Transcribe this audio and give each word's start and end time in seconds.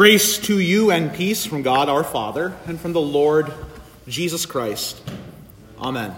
Grace 0.00 0.38
to 0.38 0.58
you 0.58 0.90
and 0.90 1.12
peace 1.12 1.44
from 1.44 1.60
God 1.60 1.90
our 1.90 2.02
Father 2.02 2.56
and 2.66 2.80
from 2.80 2.94
the 2.94 3.00
Lord 3.02 3.52
Jesus 4.08 4.46
Christ. 4.46 4.98
Amen. 5.78 6.14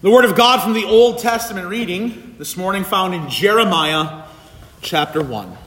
The 0.00 0.10
Word 0.10 0.24
of 0.24 0.34
God 0.34 0.62
from 0.62 0.72
the 0.72 0.86
Old 0.86 1.18
Testament 1.18 1.68
reading 1.68 2.36
this 2.38 2.56
morning 2.56 2.84
found 2.84 3.14
in 3.14 3.28
Jeremiah 3.28 4.22
chapter 4.80 5.22
1. 5.22 5.58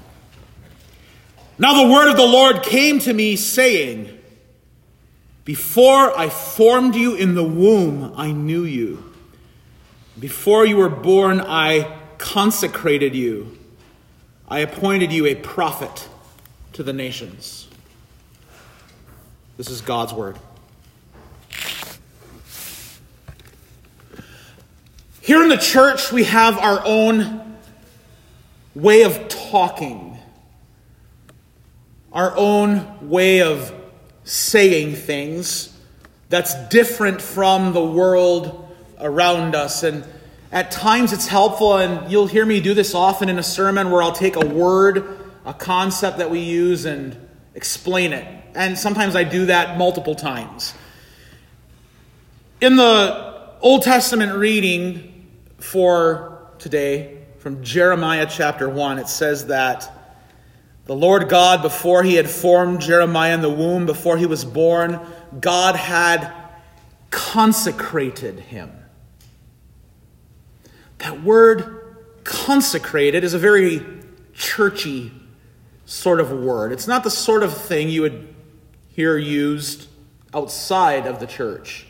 Now 1.59 1.83
the 1.83 1.93
word 1.93 2.09
of 2.09 2.17
the 2.17 2.25
Lord 2.25 2.63
came 2.63 2.97
to 2.97 3.13
me, 3.13 3.35
saying, 3.35 4.17
Before 5.45 6.17
I 6.17 6.29
formed 6.29 6.95
you 6.95 7.13
in 7.13 7.35
the 7.35 7.43
womb, 7.43 8.15
I 8.17 8.31
knew 8.31 8.63
you. 8.63 9.13
Before 10.19 10.65
you 10.65 10.77
were 10.77 10.89
born, 10.89 11.39
I 11.41 11.95
consecrated 12.17 13.13
you. 13.13 13.55
I 14.47 14.59
appointed 14.59 15.11
you 15.11 15.25
a 15.25 15.35
prophet 15.35 16.07
to 16.73 16.83
the 16.83 16.93
nations. 16.93 17.67
This 19.57 19.69
is 19.69 19.81
God's 19.81 20.13
word. 20.13 20.37
Here 25.19 25.43
in 25.43 25.49
the 25.49 25.57
church, 25.57 26.13
we 26.13 26.23
have 26.23 26.57
our 26.57 26.81
own 26.85 27.57
way 28.73 29.03
of 29.03 29.27
talking, 29.27 30.17
our 32.13 32.33
own 32.37 33.09
way 33.09 33.41
of 33.41 33.73
saying 34.23 34.95
things 34.95 35.77
that's 36.29 36.53
different 36.69 37.21
from 37.21 37.73
the 37.73 37.83
world 37.83 38.73
around 39.01 39.55
us. 39.55 39.83
And 39.83 40.05
at 40.51 40.71
times 40.71 41.13
it's 41.13 41.27
helpful, 41.27 41.77
and 41.77 42.11
you'll 42.11 42.27
hear 42.27 42.45
me 42.45 42.59
do 42.61 42.73
this 42.73 42.95
often 42.95 43.29
in 43.29 43.37
a 43.37 43.43
sermon 43.43 43.91
where 43.91 44.01
I'll 44.01 44.11
take 44.11 44.35
a 44.35 44.45
word, 44.45 45.19
a 45.45 45.53
concept 45.53 46.19
that 46.19 46.31
we 46.31 46.39
use, 46.39 46.85
and 46.85 47.17
explain 47.53 48.13
it. 48.13 48.25
And 48.55 48.77
sometimes 48.77 49.15
I 49.15 49.23
do 49.23 49.47
that 49.47 49.77
multiple 49.77 50.15
times. 50.15 50.73
In 52.61 52.75
the 52.75 53.57
Old 53.61 53.83
Testament 53.83 54.35
reading 54.35 55.27
for 55.59 56.39
today, 56.59 57.17
from 57.39 57.63
Jeremiah 57.63 58.27
chapter 58.29 58.69
1, 58.69 58.99
it 58.99 59.07
says 59.07 59.47
that 59.47 59.91
the 60.85 60.95
Lord 60.95 61.27
God, 61.27 61.61
before 61.61 62.03
he 62.03 62.15
had 62.15 62.29
formed 62.29 62.81
Jeremiah 62.81 63.33
in 63.33 63.41
the 63.41 63.49
womb, 63.49 63.85
before 63.85 64.17
he 64.17 64.25
was 64.25 64.45
born, 64.45 64.99
God 65.39 65.75
had 65.75 66.33
consecrated 67.11 68.39
him. 68.39 68.71
That 70.99 71.23
word 71.23 71.95
consecrated 72.23 73.23
is 73.23 73.33
a 73.33 73.39
very 73.39 73.85
churchy 74.33 75.11
sort 75.85 76.19
of 76.19 76.31
word. 76.31 76.71
It's 76.71 76.87
not 76.87 77.03
the 77.03 77.11
sort 77.11 77.43
of 77.43 77.55
thing 77.55 77.89
you 77.89 78.01
would 78.01 78.33
hear 78.89 79.17
used 79.17 79.87
outside 80.33 81.05
of 81.07 81.19
the 81.19 81.27
church. 81.27 81.85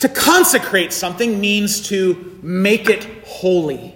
To 0.00 0.08
consecrate 0.08 0.92
something 0.92 1.40
means 1.40 1.88
to 1.88 2.38
make 2.42 2.88
it 2.88 3.04
holy. 3.26 3.94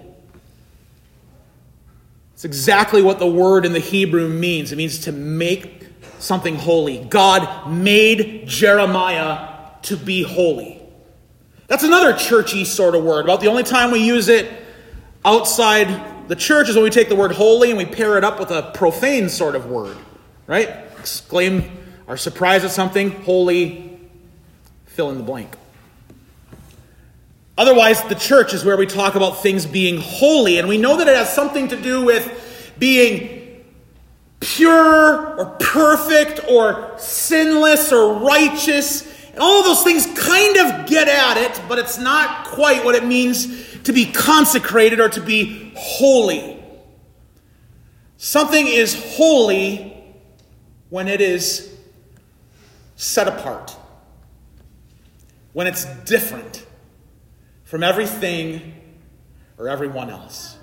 It's 2.33 2.45
exactly 2.45 3.01
what 3.01 3.19
the 3.19 3.27
word 3.27 3.65
in 3.65 3.71
the 3.71 3.79
Hebrew 3.79 4.27
means. 4.27 4.71
It 4.71 4.75
means 4.75 4.99
to 4.99 5.11
make 5.11 5.87
something 6.19 6.55
holy. 6.55 7.05
God 7.05 7.71
made 7.71 8.47
Jeremiah 8.47 9.49
to 9.83 9.95
be 9.95 10.23
holy. 10.23 10.82
That's 11.67 11.83
another 11.83 12.13
churchy 12.13 12.65
sort 12.65 12.95
of 12.95 13.03
word. 13.03 13.25
About 13.25 13.41
the 13.41 13.47
only 13.47 13.63
time 13.63 13.91
we 13.91 14.05
use 14.05 14.27
it 14.27 14.51
outside 15.25 16.27
the 16.27 16.35
church 16.35 16.69
is 16.69 16.75
when 16.75 16.83
we 16.83 16.89
take 16.89 17.09
the 17.09 17.15
word 17.15 17.31
holy 17.31 17.69
and 17.69 17.77
we 17.77 17.85
pair 17.85 18.17
it 18.17 18.23
up 18.23 18.39
with 18.39 18.51
a 18.51 18.71
profane 18.73 19.29
sort 19.29 19.55
of 19.55 19.65
word, 19.65 19.97
right? 20.47 20.69
Exclaim 20.99 21.71
our 22.07 22.17
surprise 22.17 22.63
at 22.63 22.71
something, 22.71 23.11
holy, 23.23 23.99
fill 24.85 25.09
in 25.09 25.17
the 25.17 25.23
blank. 25.23 25.55
Otherwise, 27.57 28.01
the 28.03 28.15
church 28.15 28.53
is 28.53 28.65
where 28.65 28.77
we 28.77 28.85
talk 28.85 29.15
about 29.15 29.43
things 29.43 29.65
being 29.65 29.99
holy, 29.99 30.57
and 30.57 30.67
we 30.67 30.77
know 30.77 30.97
that 30.97 31.07
it 31.07 31.15
has 31.15 31.33
something 31.33 31.67
to 31.67 31.79
do 31.79 32.03
with 32.03 32.73
being 32.79 33.63
pure 34.39 35.37
or 35.37 35.45
perfect 35.59 36.41
or 36.49 36.93
sinless 36.97 37.91
or 37.91 38.15
righteous 38.15 39.03
and 39.33 39.41
all 39.41 39.59
of 39.59 39.65
those 39.65 39.83
things 39.83 40.05
kind 40.05 40.57
of 40.57 40.85
get 40.87 41.07
at 41.07 41.37
it, 41.37 41.61
but 41.67 41.79
it's 41.79 41.97
not 41.97 42.45
quite 42.45 42.85
what 42.85 42.93
it 42.93 43.03
means 43.03 43.81
to 43.81 43.91
be 43.91 44.11
consecrated 44.11 44.99
or 44.99 45.09
to 45.09 45.21
be 45.21 45.73
holy. 45.75 46.63
Something 48.17 48.67
is 48.67 49.15
holy 49.15 49.91
when 50.89 51.07
it 51.07 51.19
is 51.19 51.75
set 52.95 53.27
apart, 53.27 53.75
when 55.53 55.65
it's 55.65 55.85
different 56.05 56.65
from 57.63 57.81
everything 57.81 58.73
or 59.57 59.67
everyone 59.67 60.11
else. 60.11 60.57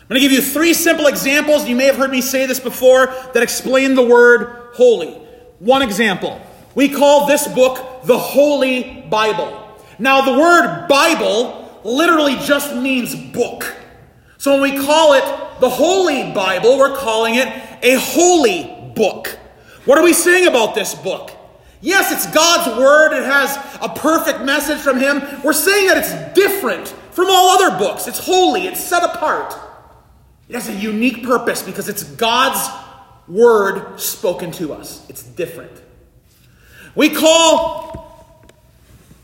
I'm 0.00 0.08
going 0.08 0.20
to 0.20 0.28
give 0.28 0.32
you 0.32 0.42
three 0.42 0.72
simple 0.72 1.08
examples. 1.08 1.68
You 1.68 1.74
may 1.74 1.86
have 1.86 1.96
heard 1.96 2.10
me 2.10 2.20
say 2.20 2.46
this 2.46 2.60
before 2.60 3.06
that 3.34 3.42
explain 3.42 3.96
the 3.96 4.06
word 4.06 4.70
holy. 4.74 5.10
One 5.58 5.82
example 5.82 6.40
we 6.74 6.88
call 6.88 7.26
this 7.26 7.46
book 7.48 8.04
the 8.04 8.18
Holy 8.18 9.06
Bible. 9.10 9.56
Now, 9.98 10.22
the 10.22 10.38
word 10.38 10.86
Bible 10.88 11.80
literally 11.84 12.36
just 12.36 12.74
means 12.74 13.14
book. 13.14 13.76
So 14.38 14.52
when 14.52 14.72
we 14.72 14.84
call 14.84 15.14
it 15.14 15.60
the 15.60 15.68
Holy 15.68 16.32
Bible, 16.32 16.78
we're 16.78 16.96
calling 16.96 17.34
it 17.34 17.48
a 17.82 17.96
holy 17.98 18.92
book. 18.94 19.28
What 19.84 19.98
are 19.98 20.04
we 20.04 20.12
saying 20.12 20.46
about 20.46 20.74
this 20.74 20.94
book? 20.94 21.30
Yes, 21.82 22.12
it's 22.12 22.32
God's 22.32 22.78
Word. 22.78 23.12
It 23.12 23.24
has 23.24 23.56
a 23.80 23.88
perfect 23.88 24.42
message 24.42 24.78
from 24.78 24.98
Him. 24.98 25.22
We're 25.42 25.52
saying 25.52 25.88
that 25.88 25.98
it's 25.98 26.34
different 26.34 26.88
from 27.10 27.28
all 27.28 27.50
other 27.50 27.78
books. 27.78 28.06
It's 28.06 28.18
holy, 28.18 28.66
it's 28.66 28.82
set 28.82 29.02
apart. 29.02 29.54
It 30.48 30.54
has 30.54 30.68
a 30.68 30.74
unique 30.74 31.24
purpose 31.24 31.62
because 31.62 31.88
it's 31.88 32.02
God's 32.02 32.60
Word 33.28 33.98
spoken 33.98 34.50
to 34.52 34.74
us. 34.74 35.06
It's 35.08 35.22
different. 35.22 35.72
We 36.94 37.10
call 37.10 37.90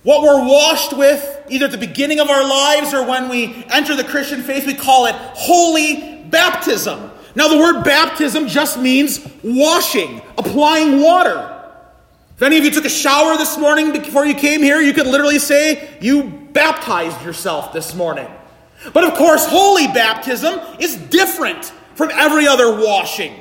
what 0.03 0.23
we're 0.23 0.47
washed 0.47 0.97
with, 0.97 1.45
either 1.49 1.65
at 1.65 1.73
the 1.73 1.79
beginning 1.79 2.21
of 2.21 2.31
our 2.31 2.49
lives 2.49 2.95
or 2.95 3.05
when 3.05 3.29
we 3.29 3.65
enter 3.71 3.97
the 3.97 4.05
Christian 4.05 4.43
faith, 4.43 4.67
we 4.67 4.75
call 4.75 5.07
it 5.07 5.15
holy 5.17 6.23
baptism. 6.31 7.11
Now, 7.35 7.49
the 7.49 7.59
word 7.59 7.83
baptism 7.83 8.47
just 8.47 8.79
means 8.79 9.27
washing, 9.43 10.23
applying 10.39 11.03
water. 11.03 11.53
If 12.37 12.43
any 12.43 12.57
of 12.59 12.65
you 12.65 12.71
took 12.71 12.85
a 12.85 12.91
shower 12.91 13.37
this 13.37 13.59
morning 13.59 13.93
before 13.93 14.27
you 14.27 14.35
came 14.35 14.63
here, 14.63 14.81
you 14.81 14.93
could 14.93 15.07
literally 15.07 15.39
say 15.39 15.99
you 16.01 16.25
baptized 16.53 17.23
yourself 17.25 17.73
this 17.73 17.95
morning. 17.95 18.29
But 18.93 19.05
of 19.05 19.15
course, 19.15 19.47
holy 19.47 19.87
baptism 19.89 20.61
is 20.79 20.97
different 20.97 21.73
from 21.95 22.11
every 22.13 22.47
other 22.47 22.77
washing. 22.77 23.35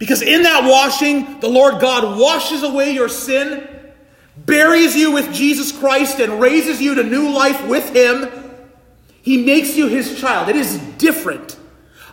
Because 0.00 0.22
in 0.22 0.44
that 0.44 0.64
washing, 0.64 1.40
the 1.40 1.48
Lord 1.48 1.78
God 1.78 2.18
washes 2.18 2.62
away 2.62 2.92
your 2.92 3.10
sin, 3.10 3.68
buries 4.34 4.96
you 4.96 5.12
with 5.12 5.30
Jesus 5.30 5.72
Christ, 5.72 6.18
and 6.20 6.40
raises 6.40 6.80
you 6.80 6.94
to 6.94 7.04
new 7.04 7.30
life 7.30 7.68
with 7.68 7.94
Him. 7.94 8.26
He 9.20 9.44
makes 9.44 9.76
you 9.76 9.88
His 9.88 10.18
child. 10.18 10.48
It 10.48 10.56
is 10.56 10.78
different, 10.96 11.58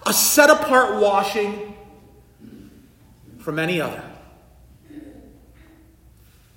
a 0.06 0.12
set 0.12 0.50
apart 0.50 1.02
washing 1.02 1.76
from 3.40 3.58
any 3.58 3.80
other. 3.80 4.04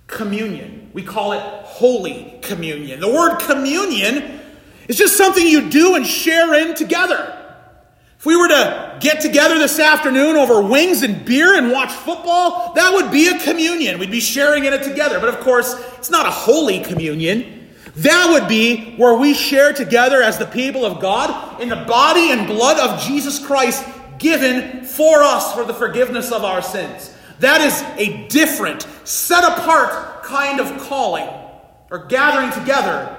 Communion. 0.08 0.90
We 0.92 1.04
call 1.04 1.30
it 1.30 1.40
Holy 1.40 2.40
Communion. 2.42 2.98
The 2.98 3.08
word 3.08 3.38
communion 3.38 4.40
is 4.88 4.98
just 4.98 5.16
something 5.16 5.46
you 5.46 5.70
do 5.70 5.94
and 5.94 6.04
share 6.04 6.54
in 6.54 6.74
together. 6.74 7.39
If 8.20 8.26
we 8.26 8.36
were 8.36 8.48
to 8.48 8.98
get 9.00 9.22
together 9.22 9.58
this 9.58 9.78
afternoon 9.78 10.36
over 10.36 10.60
wings 10.60 11.02
and 11.02 11.24
beer 11.24 11.56
and 11.56 11.72
watch 11.72 11.90
football, 11.90 12.74
that 12.74 12.92
would 12.92 13.10
be 13.10 13.28
a 13.28 13.38
communion. 13.38 13.98
We'd 13.98 14.10
be 14.10 14.20
sharing 14.20 14.66
in 14.66 14.74
it 14.74 14.82
together. 14.82 15.18
But 15.18 15.30
of 15.30 15.40
course, 15.40 15.74
it's 15.96 16.10
not 16.10 16.26
a 16.26 16.30
holy 16.30 16.80
communion. 16.80 17.70
That 17.96 18.28
would 18.30 18.46
be 18.46 18.94
where 18.96 19.14
we 19.14 19.32
share 19.32 19.72
together 19.72 20.20
as 20.22 20.36
the 20.36 20.44
people 20.44 20.84
of 20.84 21.00
God 21.00 21.62
in 21.62 21.70
the 21.70 21.76
body 21.76 22.30
and 22.30 22.46
blood 22.46 22.78
of 22.78 23.02
Jesus 23.04 23.38
Christ 23.38 23.88
given 24.18 24.84
for 24.84 25.22
us 25.22 25.54
for 25.54 25.64
the 25.64 25.72
forgiveness 25.72 26.30
of 26.30 26.44
our 26.44 26.60
sins. 26.60 27.14
That 27.38 27.62
is 27.62 27.80
a 27.96 28.28
different, 28.28 28.86
set 29.04 29.44
apart 29.44 30.24
kind 30.24 30.60
of 30.60 30.78
calling 30.82 31.26
or 31.90 32.04
gathering 32.04 32.52
together 32.52 33.16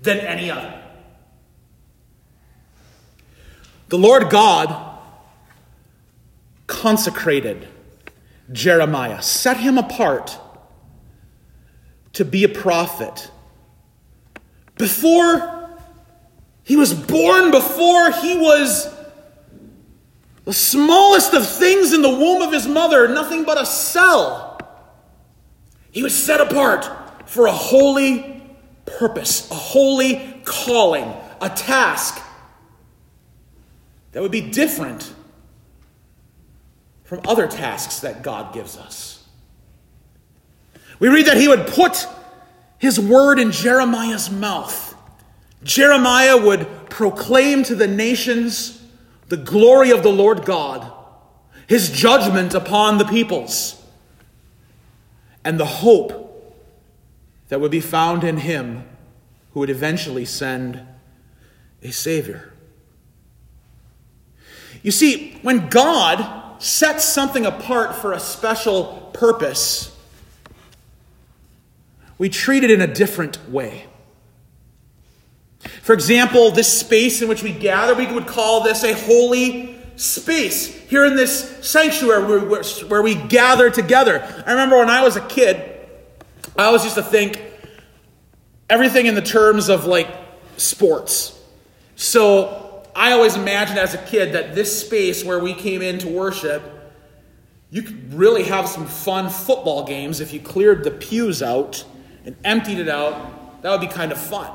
than 0.00 0.16
any 0.20 0.50
other. 0.50 0.77
The 3.88 3.98
Lord 3.98 4.28
God 4.28 4.98
consecrated 6.66 7.66
Jeremiah, 8.52 9.22
set 9.22 9.56
him 9.56 9.78
apart 9.78 10.38
to 12.12 12.24
be 12.24 12.44
a 12.44 12.48
prophet. 12.48 13.30
Before 14.76 15.70
he 16.64 16.76
was 16.76 16.92
born, 16.92 17.50
before 17.50 18.10
he 18.12 18.36
was 18.36 18.94
the 20.44 20.52
smallest 20.52 21.32
of 21.34 21.48
things 21.48 21.92
in 21.92 22.02
the 22.02 22.10
womb 22.10 22.42
of 22.42 22.52
his 22.52 22.66
mother, 22.66 23.08
nothing 23.08 23.44
but 23.44 23.60
a 23.60 23.66
cell. 23.66 24.58
He 25.90 26.02
was 26.02 26.14
set 26.14 26.40
apart 26.40 27.28
for 27.28 27.46
a 27.46 27.52
holy 27.52 28.42
purpose, 28.84 29.50
a 29.50 29.54
holy 29.54 30.42
calling, 30.44 31.12
a 31.40 31.48
task 31.48 32.22
that 34.18 34.22
would 34.22 34.32
be 34.32 34.40
different 34.40 35.14
from 37.04 37.20
other 37.24 37.46
tasks 37.46 38.00
that 38.00 38.24
God 38.24 38.52
gives 38.52 38.76
us. 38.76 39.24
We 40.98 41.06
read 41.06 41.26
that 41.26 41.36
he 41.36 41.46
would 41.46 41.68
put 41.68 42.04
his 42.78 42.98
word 42.98 43.38
in 43.38 43.52
Jeremiah's 43.52 44.28
mouth. 44.28 44.96
Jeremiah 45.62 46.36
would 46.36 46.66
proclaim 46.90 47.62
to 47.62 47.76
the 47.76 47.86
nations 47.86 48.82
the 49.28 49.36
glory 49.36 49.92
of 49.92 50.02
the 50.02 50.10
Lord 50.10 50.44
God, 50.44 50.92
his 51.68 51.88
judgment 51.88 52.54
upon 52.54 52.98
the 52.98 53.04
peoples, 53.04 53.80
and 55.44 55.60
the 55.60 55.64
hope 55.64 56.56
that 57.50 57.60
would 57.60 57.70
be 57.70 57.78
found 57.78 58.24
in 58.24 58.38
him 58.38 58.82
who 59.52 59.60
would 59.60 59.70
eventually 59.70 60.24
send 60.24 60.84
a 61.84 61.92
Savior. 61.92 62.52
You 64.82 64.90
see, 64.90 65.38
when 65.42 65.68
God 65.68 66.62
sets 66.62 67.04
something 67.04 67.46
apart 67.46 67.94
for 67.94 68.12
a 68.12 68.20
special 68.20 69.10
purpose, 69.12 69.96
we 72.18 72.28
treat 72.28 72.64
it 72.64 72.70
in 72.70 72.80
a 72.80 72.86
different 72.86 73.48
way. 73.48 73.86
For 75.82 75.92
example, 75.92 76.50
this 76.50 76.80
space 76.80 77.22
in 77.22 77.28
which 77.28 77.42
we 77.42 77.52
gather, 77.52 77.94
we 77.94 78.06
would 78.06 78.26
call 78.26 78.62
this 78.62 78.84
a 78.84 78.92
holy 78.92 79.76
space. 79.96 80.66
Here 80.66 81.04
in 81.04 81.16
this 81.16 81.66
sanctuary 81.66 82.46
where, 82.48 83.02
we 83.02 83.14
gather 83.14 83.70
together. 83.70 84.22
I 84.46 84.52
remember 84.52 84.78
when 84.78 84.90
I 84.90 85.02
was 85.02 85.16
a 85.16 85.26
kid, 85.26 85.56
I 86.56 86.64
always 86.64 86.84
used 86.84 86.96
to 86.96 87.02
think 87.02 87.42
everything 88.70 89.06
in 89.06 89.14
the 89.14 89.22
terms 89.22 89.68
of 89.68 89.86
like 89.86 90.08
sports. 90.56 91.38
So 91.96 92.67
I 92.98 93.12
always 93.12 93.36
imagined 93.36 93.78
as 93.78 93.94
a 93.94 93.98
kid 93.98 94.32
that 94.32 94.56
this 94.56 94.80
space 94.84 95.24
where 95.24 95.38
we 95.38 95.54
came 95.54 95.82
in 95.82 96.00
to 96.00 96.08
worship, 96.08 96.60
you 97.70 97.82
could 97.82 98.12
really 98.12 98.42
have 98.42 98.68
some 98.68 98.86
fun 98.86 99.30
football 99.30 99.84
games 99.84 100.18
if 100.20 100.32
you 100.32 100.40
cleared 100.40 100.82
the 100.82 100.90
pews 100.90 101.40
out 101.40 101.84
and 102.24 102.34
emptied 102.42 102.80
it 102.80 102.88
out. 102.88 103.62
That 103.62 103.70
would 103.70 103.80
be 103.80 103.86
kind 103.86 104.10
of 104.10 104.18
fun. 104.18 104.50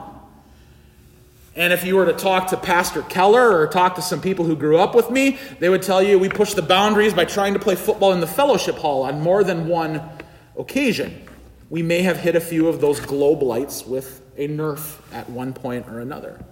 And 1.55 1.71
if 1.71 1.85
you 1.85 1.95
were 1.95 2.05
to 2.05 2.11
talk 2.11 2.49
to 2.49 2.57
Pastor 2.57 3.03
Keller 3.03 3.57
or 3.57 3.65
talk 3.67 3.95
to 3.95 4.01
some 4.01 4.19
people 4.19 4.43
who 4.43 4.57
grew 4.57 4.77
up 4.77 4.93
with 4.93 5.09
me, 5.09 5.37
they 5.61 5.69
would 5.69 5.81
tell 5.81 6.03
you 6.03 6.19
we 6.19 6.27
pushed 6.27 6.57
the 6.57 6.61
boundaries 6.61 7.13
by 7.13 7.23
trying 7.23 7.53
to 7.53 7.59
play 7.59 7.75
football 7.75 8.11
in 8.11 8.19
the 8.19 8.27
fellowship 8.27 8.75
hall 8.75 9.03
on 9.03 9.21
more 9.21 9.45
than 9.45 9.69
one 9.69 10.01
occasion. 10.59 11.25
We 11.69 11.81
may 11.81 12.01
have 12.01 12.17
hit 12.17 12.35
a 12.35 12.41
few 12.41 12.67
of 12.67 12.81
those 12.81 12.99
globe 12.99 13.41
lights 13.41 13.85
with 13.85 14.21
a 14.35 14.49
Nerf 14.49 14.99
at 15.13 15.29
one 15.29 15.53
point 15.53 15.87
or 15.87 16.01
another. 16.01 16.43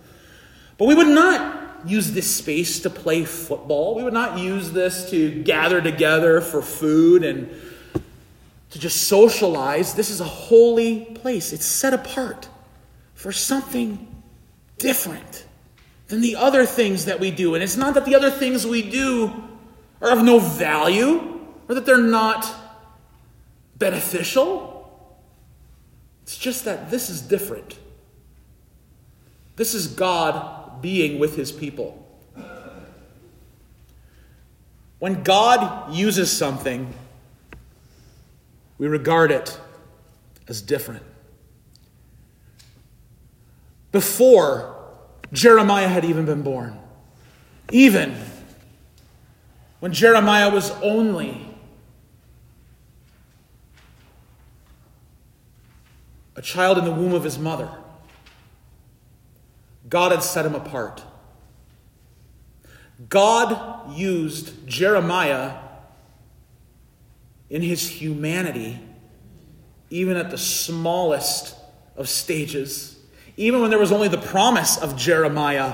But 0.77 0.85
we 0.87 0.95
would 0.95 1.09
not 1.09 1.60
use 1.87 2.11
this 2.11 2.33
space 2.33 2.79
to 2.81 2.89
play 2.89 3.25
football. 3.25 3.95
We 3.95 4.03
would 4.03 4.13
not 4.13 4.39
use 4.39 4.71
this 4.71 5.09
to 5.11 5.43
gather 5.43 5.81
together 5.81 6.41
for 6.41 6.61
food 6.61 7.23
and 7.23 7.49
to 8.71 8.79
just 8.79 9.03
socialize. 9.07 9.93
This 9.93 10.09
is 10.09 10.21
a 10.21 10.25
holy 10.25 11.05
place, 11.05 11.53
it's 11.53 11.65
set 11.65 11.93
apart 11.93 12.49
for 13.15 13.31
something 13.31 14.07
different 14.77 15.45
than 16.07 16.21
the 16.21 16.35
other 16.35 16.65
things 16.65 17.05
that 17.05 17.19
we 17.19 17.31
do. 17.31 17.55
And 17.55 17.63
it's 17.63 17.77
not 17.77 17.93
that 17.93 18.05
the 18.05 18.15
other 18.15 18.31
things 18.31 18.65
we 18.65 18.89
do 18.89 19.31
are 20.01 20.11
of 20.11 20.23
no 20.23 20.39
value 20.39 21.39
or 21.69 21.75
that 21.75 21.85
they're 21.85 21.97
not 21.97 22.51
beneficial. 23.77 25.17
It's 26.23 26.37
just 26.37 26.65
that 26.65 26.91
this 26.91 27.09
is 27.09 27.21
different. 27.21 27.77
This 29.55 29.73
is 29.73 29.87
God 29.87 30.60
being 30.81 31.19
with 31.19 31.35
his 31.35 31.51
people. 31.51 31.97
When 34.99 35.23
God 35.23 35.93
uses 35.93 36.31
something, 36.31 36.93
we 38.77 38.87
regard 38.87 39.31
it 39.31 39.59
as 40.47 40.61
different 40.61 41.03
before 43.91 44.75
Jeremiah 45.33 45.87
had 45.87 46.05
even 46.05 46.25
been 46.25 46.41
born. 46.41 46.77
Even 47.71 48.15
when 49.79 49.93
Jeremiah 49.93 50.49
was 50.49 50.71
only 50.81 51.47
a 56.35 56.41
child 56.41 56.77
in 56.77 56.85
the 56.85 56.91
womb 56.91 57.13
of 57.13 57.23
his 57.23 57.37
mother, 57.37 57.69
God 59.91 60.11
had 60.11 60.23
set 60.23 60.43
him 60.43 60.55
apart. 60.55 61.03
God 63.09 63.95
used 63.95 64.67
Jeremiah 64.67 65.59
in 67.51 67.61
his 67.61 67.87
humanity, 67.87 68.79
even 69.91 70.17
at 70.17 70.31
the 70.31 70.37
smallest 70.39 71.55
of 71.95 72.09
stages 72.09 72.97
even 73.37 73.61
when 73.61 73.69
there 73.69 73.79
was 73.79 73.91
only 73.91 74.07
the 74.07 74.17
promise 74.17 74.77
of 74.77 74.95
Jeremiah 74.95 75.73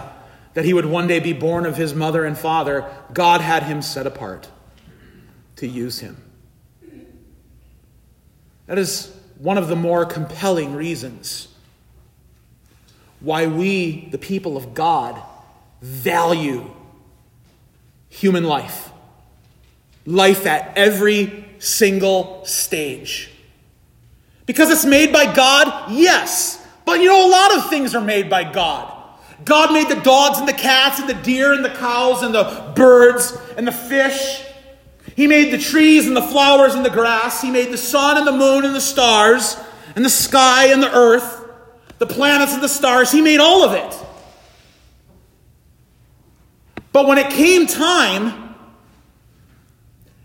that 0.54 0.66
he 0.66 0.74
would 0.74 0.86
one 0.86 1.08
day 1.08 1.20
be 1.20 1.34
born 1.34 1.66
of 1.66 1.76
his 1.76 1.94
mother 1.94 2.26
and 2.26 2.38
father, 2.38 2.90
God 3.14 3.42
had 3.42 3.64
him 3.64 3.82
set 3.82 4.08
apart 4.08 4.50
to 5.58 5.68
use 5.68 6.00
him. 6.00 6.16
That 8.68 8.78
is 8.78 9.14
one 9.38 9.58
of 9.58 9.68
the 9.68 9.76
more 9.76 10.06
compelling 10.06 10.76
reasons 10.76 11.50
why 13.20 13.48
we, 13.48 14.08
the 14.12 14.18
people 14.18 14.58
of 14.58 14.74
God, 14.74 15.22
value 15.82 16.70
human 18.10 18.44
life. 18.44 18.92
Life 20.06 20.46
at 20.46 20.78
every 20.78 21.46
single 21.60 22.46
stage. 22.46 23.32
Because 24.46 24.70
it's 24.70 24.86
made 24.86 25.12
by 25.12 25.34
God, 25.34 25.92
yes. 25.92 26.66
But 26.86 27.02
you 27.02 27.08
know, 27.08 27.28
a 27.28 27.30
lot 27.30 27.58
of 27.58 27.70
things 27.70 27.94
are 27.96 28.02
made 28.02 28.30
by 28.30 28.50
God. 28.50 28.94
God 29.44 29.72
made 29.74 29.90
the 29.90 30.02
dogs 30.02 30.40
and 30.40 30.48
the 30.48 30.54
cats 30.54 31.00
and 31.00 31.10
the 31.10 31.14
deer 31.14 31.54
and 31.54 31.64
the 31.64 31.70
cows 31.70 32.24
and 32.24 32.34
the 32.34 32.72
birds 32.76 33.38
and 33.58 33.68
the 33.68 33.72
fish. 33.72 34.44
He 35.16 35.28
made 35.28 35.52
the 35.52 35.58
trees 35.58 36.08
and 36.08 36.16
the 36.16 36.22
flowers 36.22 36.76
and 36.76 36.86
the 36.86 36.90
grass. 36.90 37.42
He 37.42 37.52
made 37.52 37.72
the 37.72 37.78
sun 37.78 38.18
and 38.18 38.28
the 38.28 38.32
moon 38.32 38.66
and 38.66 38.76
the 38.76 38.82
stars 38.82 39.58
and 39.96 40.06
the 40.06 40.10
sky 40.10 40.68
and 40.68 40.82
the 40.82 40.94
earth, 40.94 41.37
the 42.00 42.06
planets 42.06 42.54
and 42.54 42.64
the 42.64 42.70
stars. 42.70 43.12
He 43.12 43.22
made 43.22 43.40
all 43.40 43.64
of 43.64 43.74
it. 43.74 44.06
But 46.92 47.08
when 47.08 47.18
it 47.18 47.32
came 47.32 47.68
time 47.68 48.56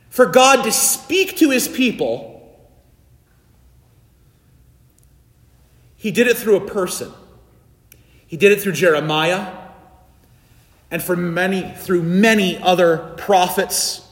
for 0.09 0.26
God 0.26 0.64
to 0.64 0.73
speak 0.73 1.37
to 1.38 1.50
his 1.50 1.69
people, 1.69 2.33
He 6.02 6.11
did 6.11 6.26
it 6.26 6.37
through 6.37 6.57
a 6.57 6.67
person. 6.67 7.12
He 8.26 8.37
did 8.37 8.50
it 8.50 8.61
through 8.61 8.73
Jeremiah 8.73 9.55
and 10.91 11.00
for 11.00 11.14
many 11.14 11.62
through 11.76 12.02
many 12.02 12.59
other 12.59 13.14
prophets 13.17 14.05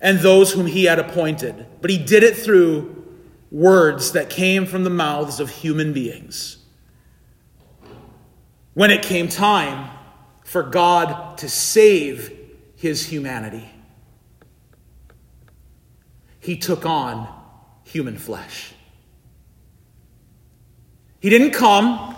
and 0.00 0.20
those 0.20 0.54
whom 0.54 0.64
he 0.64 0.84
had 0.84 0.98
appointed. 0.98 1.66
But 1.82 1.90
he 1.90 1.98
did 1.98 2.22
it 2.22 2.38
through 2.38 3.04
words 3.50 4.12
that 4.12 4.30
came 4.30 4.64
from 4.64 4.84
the 4.84 4.88
mouths 4.88 5.40
of 5.40 5.50
human 5.50 5.92
beings. 5.92 6.63
When 8.74 8.90
it 8.90 9.02
came 9.02 9.28
time 9.28 9.88
for 10.44 10.62
God 10.62 11.38
to 11.38 11.48
save 11.48 12.36
his 12.76 13.06
humanity, 13.06 13.70
he 16.40 16.56
took 16.56 16.84
on 16.84 17.28
human 17.84 18.18
flesh. 18.18 18.74
He 21.20 21.30
didn't 21.30 21.52
come 21.52 22.16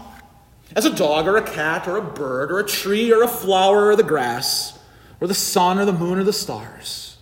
as 0.75 0.85
a 0.85 0.95
dog 0.95 1.29
or 1.29 1.37
a 1.37 1.43
cat 1.43 1.87
or 1.87 1.97
a 1.97 2.03
bird 2.03 2.51
or 2.51 2.59
a 2.59 2.67
tree 2.67 3.13
or 3.13 3.23
a 3.23 3.29
flower 3.29 3.89
or 3.89 3.97
the 3.97 4.03
grass 4.03 4.79
or 5.21 5.29
the 5.29 5.35
sun 5.35 5.79
or 5.79 5.85
the 5.85 5.93
moon 5.93 6.19
or 6.19 6.25
the 6.25 6.33
stars. 6.33 7.19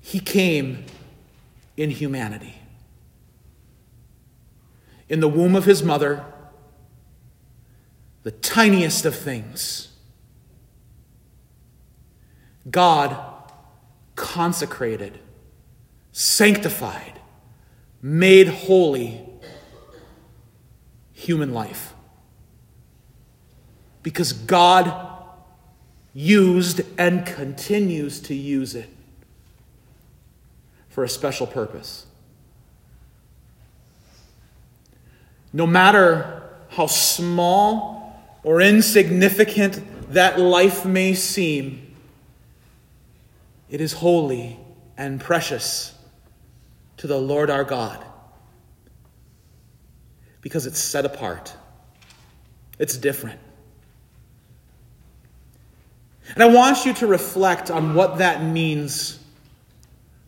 He 0.00 0.20
came 0.20 0.84
in 1.76 1.90
humanity. 1.90 2.54
In 5.08 5.20
the 5.20 5.28
womb 5.28 5.56
of 5.56 5.64
his 5.64 5.82
mother, 5.82 6.24
the 8.28 8.32
tiniest 8.32 9.06
of 9.06 9.16
things, 9.16 9.88
God 12.70 13.16
consecrated, 14.16 15.18
sanctified, 16.12 17.20
made 18.02 18.48
holy 18.48 19.24
human 21.14 21.54
life. 21.54 21.94
Because 24.02 24.34
God 24.34 25.24
used 26.12 26.82
and 26.98 27.24
continues 27.24 28.20
to 28.20 28.34
use 28.34 28.74
it 28.74 28.90
for 30.90 31.02
a 31.02 31.08
special 31.08 31.46
purpose. 31.46 32.04
No 35.50 35.66
matter 35.66 36.42
how 36.68 36.88
small 36.88 37.97
or 38.42 38.60
insignificant 38.60 40.12
that 40.12 40.38
life 40.38 40.84
may 40.84 41.14
seem, 41.14 41.94
it 43.68 43.80
is 43.80 43.92
holy 43.92 44.58
and 44.96 45.20
precious 45.20 45.94
to 46.96 47.06
the 47.06 47.18
Lord 47.18 47.50
our 47.50 47.64
God 47.64 48.04
because 50.40 50.66
it's 50.66 50.78
set 50.78 51.04
apart, 51.04 51.54
it's 52.78 52.96
different. 52.96 53.40
And 56.34 56.42
I 56.42 56.46
want 56.46 56.84
you 56.84 56.92
to 56.94 57.06
reflect 57.06 57.70
on 57.70 57.94
what 57.94 58.18
that 58.18 58.42
means 58.42 59.18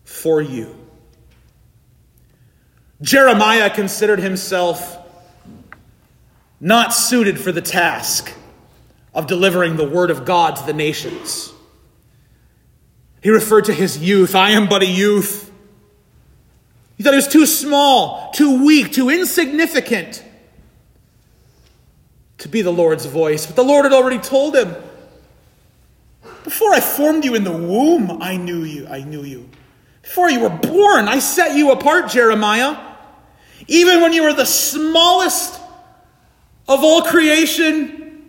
for 0.03 0.41
you. 0.41 0.75
Jeremiah 3.01 3.69
considered 3.69 4.19
himself 4.19 4.97
not 6.61 6.93
suited 6.93 7.39
for 7.39 7.51
the 7.51 7.61
task 7.61 8.31
of 9.13 9.27
delivering 9.27 9.75
the 9.75 9.87
word 9.87 10.11
of 10.11 10.23
God 10.23 10.55
to 10.57 10.65
the 10.65 10.73
nations. 10.73 11.51
He 13.21 13.29
referred 13.29 13.65
to 13.65 13.73
his 13.73 13.97
youth. 13.97 14.35
I 14.35 14.51
am 14.51 14.69
but 14.69 14.83
a 14.83 14.85
youth. 14.85 15.51
He 16.97 17.03
thought 17.03 17.13
he 17.13 17.17
was 17.17 17.27
too 17.27 17.47
small, 17.47 18.31
too 18.31 18.63
weak, 18.63 18.93
too 18.93 19.09
insignificant 19.09 20.23
to 22.37 22.47
be 22.47 22.61
the 22.61 22.71
Lord's 22.71 23.05
voice. 23.05 23.45
But 23.45 23.55
the 23.55 23.63
Lord 23.63 23.85
had 23.85 23.93
already 23.93 24.19
told 24.19 24.55
him 24.55 24.75
Before 26.43 26.73
I 26.73 26.79
formed 26.79 27.25
you 27.25 27.35
in 27.35 27.43
the 27.43 27.51
womb, 27.51 28.21
I 28.21 28.37
knew 28.37 28.63
you. 28.63 28.87
I 28.87 29.03
knew 29.03 29.23
you. 29.23 29.49
Before 30.03 30.29
you 30.29 30.41
were 30.41 30.49
born, 30.49 31.07
I 31.07 31.19
set 31.19 31.55
you 31.55 31.71
apart, 31.71 32.09
Jeremiah. 32.09 32.77
Even 33.67 34.01
when 34.01 34.13
you 34.13 34.23
were 34.23 34.33
the 34.33 34.45
smallest 34.45 35.60
of 36.73 36.83
all 36.83 37.01
creation, 37.01 38.23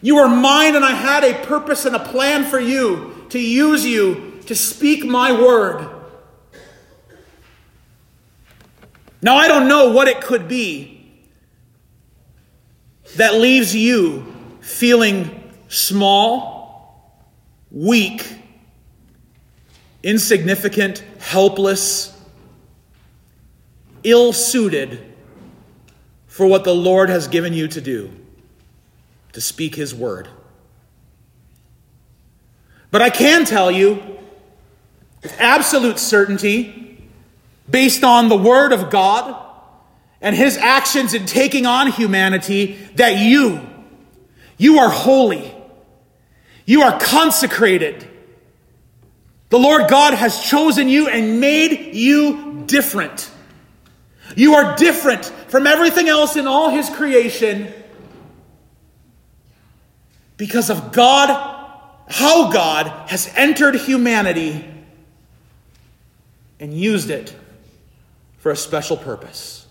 you 0.00 0.18
are 0.18 0.28
mine, 0.28 0.76
and 0.76 0.84
I 0.84 0.90
had 0.90 1.24
a 1.24 1.34
purpose 1.46 1.84
and 1.84 1.96
a 1.96 1.98
plan 1.98 2.44
for 2.44 2.60
you 2.60 3.26
to 3.30 3.38
use 3.38 3.84
you 3.86 4.40
to 4.46 4.54
speak 4.54 5.04
my 5.04 5.32
word. 5.32 5.88
Now, 9.22 9.36
I 9.36 9.48
don't 9.48 9.68
know 9.68 9.92
what 9.92 10.08
it 10.08 10.20
could 10.20 10.48
be 10.48 11.08
that 13.16 13.34
leaves 13.34 13.74
you 13.74 14.34
feeling 14.60 15.52
small, 15.68 17.22
weak, 17.70 18.26
insignificant, 20.02 21.04
helpless, 21.20 22.12
ill 24.02 24.32
suited 24.32 25.11
for 26.32 26.46
what 26.46 26.64
the 26.64 26.74
Lord 26.74 27.10
has 27.10 27.28
given 27.28 27.52
you 27.52 27.68
to 27.68 27.80
do 27.82 28.10
to 29.34 29.40
speak 29.42 29.74
His 29.74 29.94
word. 29.94 30.28
But 32.90 33.02
I 33.02 33.10
can 33.10 33.44
tell 33.44 33.70
you 33.70 34.02
with 35.22 35.38
absolute 35.38 35.98
certainty, 35.98 37.06
based 37.68 38.02
on 38.02 38.30
the 38.30 38.36
Word 38.36 38.72
of 38.72 38.88
God 38.88 39.44
and 40.22 40.34
His 40.34 40.56
actions 40.56 41.12
in 41.12 41.26
taking 41.26 41.66
on 41.66 41.92
humanity, 41.92 42.78
that 42.94 43.18
you, 43.18 43.60
you 44.56 44.78
are 44.78 44.88
holy. 44.88 45.54
You 46.64 46.80
are 46.80 46.98
consecrated. 46.98 48.08
The 49.50 49.58
Lord 49.58 49.90
God 49.90 50.14
has 50.14 50.42
chosen 50.42 50.88
you 50.88 51.08
and 51.08 51.40
made 51.40 51.94
you 51.94 52.64
different. 52.64 53.30
You 54.36 54.54
are 54.54 54.76
different 54.76 55.24
from 55.48 55.66
everything 55.66 56.08
else 56.08 56.36
in 56.36 56.46
all 56.46 56.70
His 56.70 56.88
creation 56.90 57.72
because 60.36 60.70
of 60.70 60.92
God, 60.92 61.28
how 62.08 62.50
God 62.50 63.08
has 63.10 63.30
entered 63.36 63.76
humanity 63.76 64.64
and 66.58 66.72
used 66.72 67.10
it 67.10 67.36
for 68.38 68.50
a 68.50 68.56
special 68.56 68.96
purpose. 68.96 69.66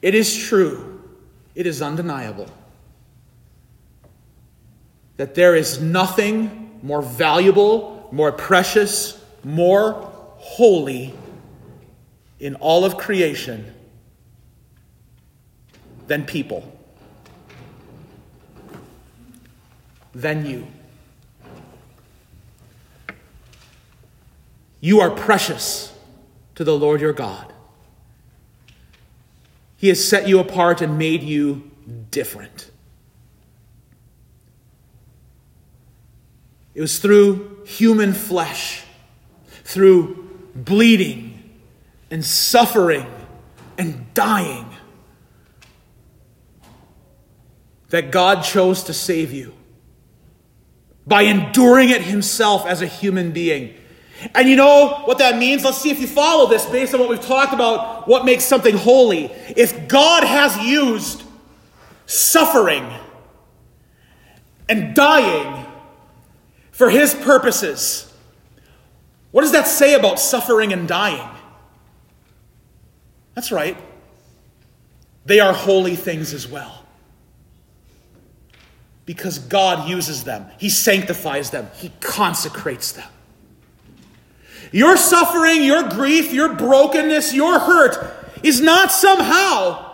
It 0.00 0.14
is 0.14 0.36
true, 0.36 1.00
it 1.54 1.66
is 1.66 1.80
undeniable 1.80 2.48
that 5.16 5.34
there 5.34 5.54
is 5.54 5.80
nothing 5.80 6.80
more 6.82 7.02
valuable, 7.02 8.08
more 8.10 8.32
precious, 8.32 9.22
more 9.44 10.11
holy 10.42 11.14
in 12.40 12.56
all 12.56 12.84
of 12.84 12.96
creation 12.96 13.72
than 16.08 16.26
people, 16.26 16.76
than 20.12 20.44
you. 20.44 20.66
You 24.80 25.00
are 25.00 25.10
precious 25.10 25.96
to 26.56 26.64
the 26.64 26.76
Lord 26.76 27.00
your 27.00 27.12
God. 27.12 27.52
He 29.76 29.88
has 29.88 30.04
set 30.04 30.26
you 30.26 30.40
apart 30.40 30.82
and 30.82 30.98
made 30.98 31.22
you 31.22 31.70
different. 32.10 32.68
It 36.74 36.80
was 36.80 36.98
through 36.98 37.64
human 37.64 38.12
flesh, 38.12 38.82
through 39.62 40.21
bleeding 40.54 41.60
and 42.10 42.24
suffering 42.24 43.06
and 43.78 44.12
dying 44.14 44.66
that 47.88 48.10
God 48.10 48.42
chose 48.42 48.84
to 48.84 48.94
save 48.94 49.32
you 49.32 49.52
by 51.06 51.22
enduring 51.22 51.90
it 51.90 52.02
himself 52.02 52.66
as 52.66 52.80
a 52.80 52.86
human 52.86 53.32
being. 53.32 53.74
And 54.34 54.48
you 54.48 54.56
know 54.56 55.02
what 55.04 55.18
that 55.18 55.36
means? 55.36 55.64
Let's 55.64 55.78
see 55.78 55.90
if 55.90 56.00
you 56.00 56.06
follow 56.06 56.48
this 56.48 56.64
based 56.66 56.94
on 56.94 57.00
what 57.00 57.08
we've 57.08 57.20
talked 57.20 57.52
about, 57.52 58.06
what 58.06 58.24
makes 58.24 58.44
something 58.44 58.76
holy. 58.76 59.24
If 59.56 59.88
God 59.88 60.22
has 60.24 60.56
used 60.58 61.22
suffering 62.06 62.88
and 64.68 64.94
dying 64.94 65.66
for 66.70 66.88
his 66.88 67.14
purposes, 67.14 68.11
what 69.32 69.42
does 69.42 69.52
that 69.52 69.66
say 69.66 69.94
about 69.94 70.20
suffering 70.20 70.72
and 70.72 70.86
dying? 70.86 71.28
That's 73.34 73.50
right. 73.50 73.76
They 75.24 75.40
are 75.40 75.52
holy 75.52 75.96
things 75.96 76.34
as 76.34 76.46
well. 76.46 76.84
Because 79.04 79.38
God 79.38 79.88
uses 79.88 80.24
them, 80.24 80.46
He 80.58 80.68
sanctifies 80.68 81.50
them, 81.50 81.68
He 81.74 81.90
consecrates 82.00 82.92
them. 82.92 83.08
Your 84.70 84.96
suffering, 84.96 85.64
your 85.64 85.88
grief, 85.88 86.32
your 86.32 86.54
brokenness, 86.54 87.34
your 87.34 87.58
hurt 87.58 88.14
is 88.42 88.60
not 88.60 88.92
somehow 88.92 89.90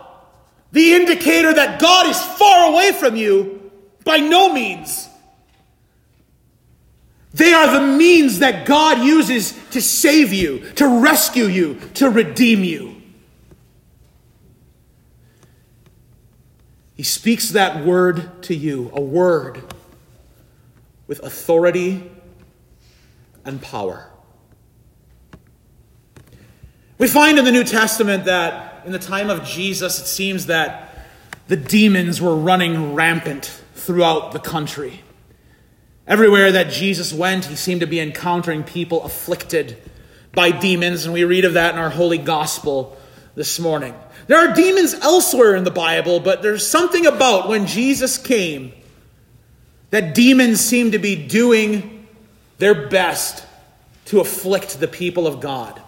the 0.72 0.94
indicator 0.94 1.52
that 1.52 1.80
God 1.80 2.06
is 2.06 2.20
far 2.20 2.70
away 2.70 2.92
from 2.92 3.16
you. 3.16 3.70
By 4.04 4.18
no 4.18 4.52
means. 4.52 5.08
They 7.34 7.52
are 7.52 7.78
the 7.78 7.86
means 7.96 8.38
that 8.38 8.66
God 8.66 9.04
uses 9.04 9.52
to 9.70 9.82
save 9.82 10.32
you, 10.32 10.60
to 10.72 11.00
rescue 11.00 11.44
you, 11.44 11.78
to 11.94 12.08
redeem 12.08 12.64
you. 12.64 12.96
He 16.94 17.02
speaks 17.02 17.50
that 17.50 17.84
word 17.84 18.42
to 18.44 18.54
you, 18.54 18.90
a 18.92 19.00
word 19.00 19.62
with 21.06 21.22
authority 21.22 22.10
and 23.44 23.62
power. 23.62 24.10
We 26.98 27.06
find 27.06 27.38
in 27.38 27.44
the 27.44 27.52
New 27.52 27.62
Testament 27.62 28.24
that 28.24 28.82
in 28.84 28.90
the 28.90 28.98
time 28.98 29.30
of 29.30 29.44
Jesus, 29.44 30.00
it 30.00 30.06
seems 30.06 30.46
that 30.46 31.06
the 31.46 31.56
demons 31.56 32.20
were 32.20 32.34
running 32.34 32.94
rampant 32.94 33.62
throughout 33.74 34.32
the 34.32 34.40
country. 34.40 35.02
Everywhere 36.08 36.52
that 36.52 36.70
Jesus 36.70 37.12
went, 37.12 37.44
he 37.44 37.54
seemed 37.54 37.82
to 37.82 37.86
be 37.86 38.00
encountering 38.00 38.64
people 38.64 39.04
afflicted 39.04 39.76
by 40.32 40.50
demons, 40.50 41.04
and 41.04 41.12
we 41.12 41.24
read 41.24 41.44
of 41.44 41.52
that 41.52 41.74
in 41.74 41.78
our 41.78 41.90
holy 41.90 42.16
gospel 42.16 42.96
this 43.34 43.60
morning. 43.60 43.94
There 44.26 44.38
are 44.38 44.54
demons 44.54 44.94
elsewhere 44.94 45.54
in 45.54 45.64
the 45.64 45.70
Bible, 45.70 46.18
but 46.18 46.40
there's 46.40 46.66
something 46.66 47.06
about 47.06 47.48
when 47.48 47.66
Jesus 47.66 48.16
came 48.16 48.72
that 49.90 50.14
demons 50.14 50.60
seem 50.60 50.92
to 50.92 50.98
be 50.98 51.14
doing 51.14 52.06
their 52.56 52.88
best 52.88 53.44
to 54.06 54.20
afflict 54.20 54.80
the 54.80 54.88
people 54.88 55.26
of 55.26 55.40
God. 55.40 55.80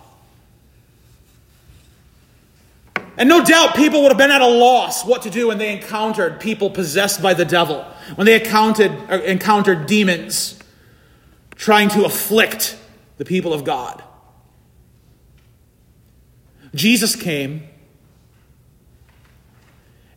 And 3.16 3.28
no 3.28 3.44
doubt 3.44 3.76
people 3.76 4.02
would 4.02 4.10
have 4.10 4.18
been 4.18 4.30
at 4.30 4.40
a 4.40 4.46
loss 4.46 5.04
what 5.04 5.22
to 5.22 5.30
do 5.30 5.48
when 5.48 5.58
they 5.58 5.72
encountered 5.72 6.40
people 6.40 6.70
possessed 6.70 7.22
by 7.22 7.34
the 7.34 7.44
devil, 7.44 7.84
when 8.14 8.26
they 8.26 8.42
encountered, 8.42 8.92
uh, 9.10 9.20
encountered 9.22 9.86
demons 9.86 10.58
trying 11.56 11.90
to 11.90 12.04
afflict 12.04 12.78
the 13.18 13.24
people 13.24 13.52
of 13.52 13.64
God. 13.64 14.02
Jesus 16.74 17.16
came 17.16 17.68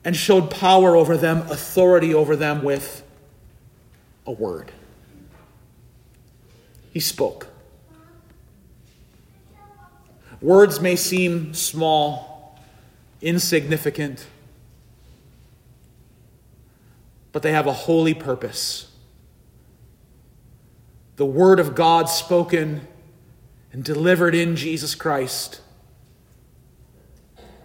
and 0.05 0.15
showed 0.15 0.51
power 0.51 0.95
over 0.95 1.17
them, 1.17 1.39
authority 1.49 2.13
over 2.13 2.35
them 2.35 2.63
with 2.63 3.03
a 4.25 4.31
word. 4.31 4.71
He 6.91 6.99
spoke. 6.99 7.47
Words 10.41 10.79
may 10.79 10.95
seem 10.95 11.53
small, 11.53 12.32
insignificant, 13.23 14.27
but 17.31 17.41
they 17.41 17.53
have 17.53 17.65
a 17.65 17.73
holy 17.73 18.13
purpose. 18.13 18.91
The 21.15 21.25
Word 21.25 21.59
of 21.59 21.73
God 21.73 22.09
spoken 22.09 22.87
and 23.71 23.83
delivered 23.83 24.35
in 24.35 24.55
Jesus 24.55 24.93
Christ 24.93 25.61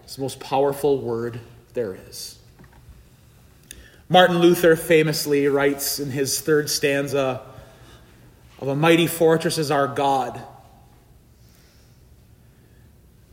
is 0.05 0.15
the 0.15 0.21
most 0.21 0.39
powerful 0.39 0.99
word 0.99 1.39
there 1.73 1.95
is. 2.07 2.39
Martin 4.07 4.39
Luther 4.39 4.75
famously 4.75 5.47
writes 5.47 5.99
in 5.99 6.09
his 6.09 6.41
third 6.41 6.69
stanza 6.69 7.41
of 8.59 8.67
A 8.67 8.75
Mighty 8.75 9.05
Fortress 9.05 9.59
is 9.59 9.69
Our 9.69 9.87
God 9.87 10.41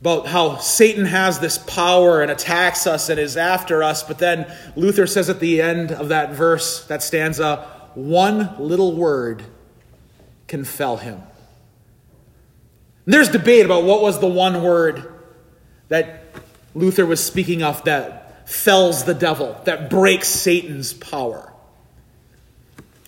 about 0.07 0.25
how 0.25 0.57
Satan 0.57 1.05
has 1.05 1.39
this 1.39 1.57
power 1.57 2.21
and 2.21 2.31
attacks 2.31 2.87
us 2.87 3.09
and 3.09 3.19
is 3.19 3.35
after 3.35 3.83
us. 3.83 4.03
But 4.03 4.19
then 4.19 4.49
Luther 4.77 5.05
says 5.05 5.29
at 5.29 5.41
the 5.41 5.61
end 5.61 5.91
of 5.91 6.09
that 6.09 6.31
verse, 6.31 6.85
that 6.85 7.03
stanza, 7.03 7.45
uh, 7.45 7.67
one 7.93 8.55
little 8.57 8.95
word 8.95 9.43
can 10.47 10.63
fell 10.63 10.95
him. 10.95 11.21
And 13.05 13.13
there's 13.13 13.27
debate 13.27 13.65
about 13.65 13.83
what 13.83 14.01
was 14.01 14.19
the 14.19 14.27
one 14.27 14.63
word 14.63 15.13
that 15.89 16.23
Luther 16.73 17.05
was 17.05 17.21
speaking 17.21 17.61
of 17.61 17.83
that 17.83 18.49
fells 18.49 19.03
the 19.03 19.13
devil, 19.13 19.59
that 19.65 19.89
breaks 19.89 20.29
Satan's 20.29 20.93
power. 20.93 21.51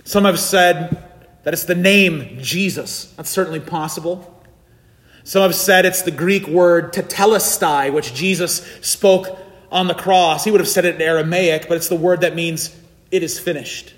Some 0.03 0.25
have 0.25 0.39
said 0.39 1.01
that 1.43 1.53
it's 1.53 1.63
the 1.63 1.75
name 1.75 2.39
Jesus. 2.41 3.13
That's 3.15 3.29
certainly 3.29 3.61
possible. 3.61 4.38
Some 5.29 5.43
have 5.43 5.53
said 5.53 5.85
it's 5.85 6.01
the 6.01 6.09
Greek 6.09 6.47
word 6.47 6.91
tetelestai, 6.91 7.93
which 7.93 8.15
Jesus 8.15 8.65
spoke 8.81 9.27
on 9.71 9.85
the 9.85 9.93
cross. 9.93 10.43
He 10.43 10.49
would 10.49 10.59
have 10.59 10.67
said 10.67 10.85
it 10.85 10.95
in 10.95 11.03
Aramaic, 11.03 11.67
but 11.67 11.77
it's 11.77 11.87
the 11.87 11.95
word 11.95 12.21
that 12.21 12.33
means 12.33 12.75
it 13.11 13.21
is 13.21 13.39
finished. 13.39 13.93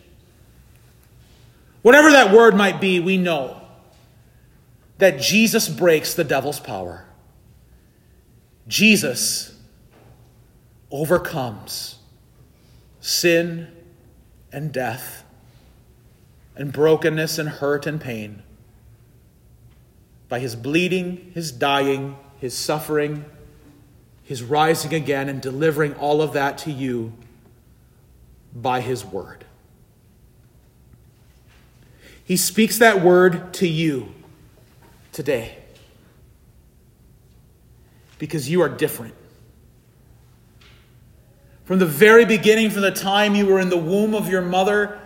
Whatever 1.83 2.11
that 2.11 2.33
word 2.33 2.53
might 2.57 2.81
be, 2.81 3.00
we 3.00 3.15
know 3.15 3.61
that 4.97 5.21
Jesus 5.21 5.69
breaks 5.69 6.13
the 6.13 6.25
devil's 6.25 6.59
power. 6.59 7.05
Jesus 8.67 9.57
overcomes 10.91 11.95
sin 13.00 13.69
and 14.51 14.73
death 14.73 15.23
and 16.57 16.73
brokenness 16.73 17.39
and 17.39 17.47
hurt 17.47 17.88
and 17.88 18.01
pain 18.01 18.43
by 20.32 20.39
his 20.39 20.56
bleeding, 20.56 21.30
his 21.36 21.52
dying, 21.52 22.15
his 22.39 22.58
suffering, 22.58 23.26
his 24.24 24.41
rising 24.41 24.94
again, 24.94 25.28
and 25.28 25.41
delivering 25.41 25.94
all 25.96 26.22
of 26.22 26.32
that 26.32 26.58
to 26.58 26.72
you 26.72 27.12
by 28.56 28.80
his 28.80 29.04
word. 29.04 29.44
He 32.24 32.38
speaks 32.38 32.78
that 32.78 33.02
word 33.02 33.54
to 33.56 33.67
you 33.67 34.15
today 35.12 35.58
because 38.17 38.50
you 38.50 38.62
are 38.62 38.70
different. 38.70 39.15
From 41.65 41.80
the 41.80 41.86
very 41.86 42.24
beginning, 42.24 42.70
from 42.70 42.84
the 42.84 42.91
time 42.91 43.36
you 43.36 43.48
were 43.48 43.60
in 43.60 43.67
the 43.67 43.76
womb 43.76 44.15
of 44.15 44.30
your 44.30 44.41
mother, 44.41 44.98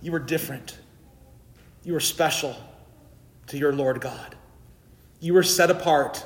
you 0.00 0.12
were 0.12 0.20
different. 0.20 0.78
You 1.82 1.92
were 1.92 1.98
special 1.98 2.54
to 3.48 3.58
your 3.58 3.72
Lord 3.72 4.00
God. 4.00 4.36
You 5.20 5.36
are 5.36 5.42
set 5.42 5.70
apart 5.70 6.24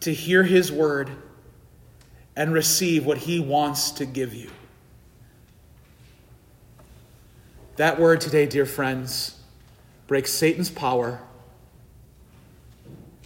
to 0.00 0.12
hear 0.12 0.42
His 0.42 0.70
word 0.72 1.10
and 2.36 2.52
receive 2.52 3.06
what 3.06 3.18
He 3.18 3.38
wants 3.38 3.92
to 3.92 4.04
give 4.06 4.34
you. 4.34 4.50
That 7.76 8.00
word 8.00 8.20
today, 8.20 8.46
dear 8.46 8.66
friends, 8.66 9.38
breaks 10.08 10.32
Satan's 10.32 10.70
power 10.70 11.20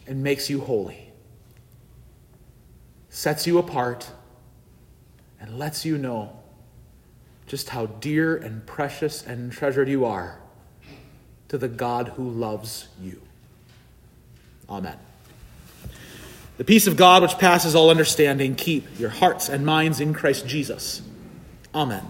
and 0.06 0.22
makes 0.22 0.50
you 0.50 0.60
holy, 0.60 1.10
sets 3.08 3.46
you 3.46 3.56
apart, 3.56 4.10
and 5.40 5.58
lets 5.58 5.86
you 5.86 5.96
know 5.96 6.38
just 7.46 7.70
how 7.70 7.86
dear 7.86 8.36
and 8.36 8.66
precious 8.66 9.22
and 9.26 9.50
treasured 9.50 9.88
you 9.88 10.04
are 10.04 10.38
to 11.48 11.56
the 11.56 11.68
God 11.68 12.08
who 12.16 12.28
loves 12.28 12.88
you. 13.00 13.22
Amen. 14.68 14.98
The 16.58 16.64
peace 16.64 16.86
of 16.86 16.96
God, 16.96 17.22
which 17.22 17.38
passes 17.38 17.74
all 17.74 17.90
understanding, 17.90 18.54
keep 18.54 18.86
your 18.98 19.10
hearts 19.10 19.48
and 19.48 19.66
minds 19.66 20.00
in 20.00 20.14
Christ 20.14 20.46
Jesus. 20.46 21.02
Amen. 21.74 22.04